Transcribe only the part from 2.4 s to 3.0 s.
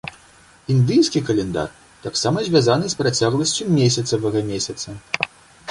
звязаны